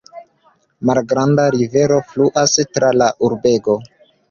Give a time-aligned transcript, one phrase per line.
[0.89, 3.79] Malgranda rivero fluas tra la urbego.